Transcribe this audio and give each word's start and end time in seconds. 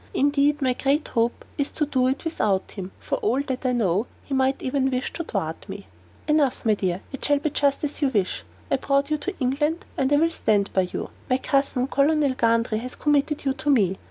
Indeed, 0.15 0.63
my 0.63 0.73
great 0.73 1.09
hope 1.09 1.45
is 1.59 1.71
to 1.73 1.85
do 1.85 2.07
it 2.07 2.25
without 2.25 2.71
him: 2.71 2.91
for 2.99 3.19
all 3.19 3.43
that 3.43 3.63
I 3.67 3.71
know, 3.71 4.07
he 4.23 4.33
might 4.33 4.59
even 4.63 4.89
wish 4.89 5.13
to 5.13 5.23
thwart 5.23 5.69
me." 5.69 5.85
"Enough, 6.27 6.65
my 6.65 6.73
dear; 6.73 7.01
it 7.11 7.23
shall 7.23 7.37
be 7.37 7.51
just 7.51 7.83
as 7.83 8.01
you 8.01 8.07
wish. 8.07 8.43
I 8.71 8.77
brought 8.77 9.11
you 9.11 9.19
to 9.19 9.39
England, 9.39 9.85
and 9.97 10.11
I 10.11 10.15
will 10.15 10.31
stand 10.31 10.73
by 10.73 10.89
you. 10.91 11.11
My 11.29 11.37
cousin, 11.37 11.85
Colonel 11.85 12.33
Gundry, 12.33 12.79
has 12.79 12.95
committed 12.95 13.45
you 13.45 13.53
to 13.53 13.69
me. 13.69 13.99